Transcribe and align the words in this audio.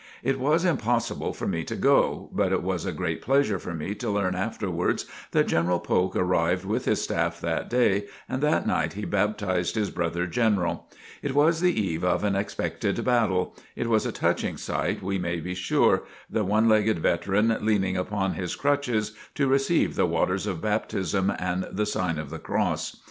It 0.23 0.39
was 0.39 0.65
impossible 0.65 1.31
for 1.31 1.45
me 1.47 1.63
to 1.65 1.75
go, 1.75 2.31
but 2.33 2.51
it 2.51 2.63
was 2.63 2.87
a 2.87 2.91
great 2.91 3.21
pleasure 3.21 3.59
for 3.59 3.75
me 3.75 3.93
to 3.93 4.09
learn 4.09 4.33
afterwards 4.33 5.05
that 5.29 5.45
General 5.47 5.79
Polk 5.79 6.15
arrived 6.15 6.65
with 6.65 6.85
his 6.85 7.03
staff 7.03 7.39
that 7.41 7.69
day 7.69 8.05
and 8.27 8.41
that 8.41 8.65
night 8.65 8.93
he 8.93 9.05
baptized 9.05 9.75
his 9.75 9.91
brother 9.91 10.25
General. 10.25 10.89
It 11.21 11.35
was 11.35 11.61
the 11.61 11.79
eve 11.79 12.03
of 12.03 12.23
an 12.23 12.35
expected 12.35 13.03
battle. 13.05 13.55
It 13.75 13.89
was 13.89 14.07
a 14.07 14.11
touching 14.11 14.57
sight, 14.57 15.03
we 15.03 15.19
may 15.19 15.39
be 15.39 15.53
sure, 15.53 16.01
the 16.27 16.43
one 16.43 16.67
legged 16.67 16.97
veteran, 16.97 17.55
leaning 17.63 17.95
upon 17.95 18.33
his 18.33 18.55
crutches 18.55 19.11
to 19.35 19.47
receive 19.47 19.93
the 19.93 20.07
waters 20.07 20.47
of 20.47 20.63
baptism 20.63 21.31
and 21.37 21.67
the 21.71 21.85
sign 21.85 22.17
of 22.17 22.31
the 22.31 22.39
cross. 22.39 22.97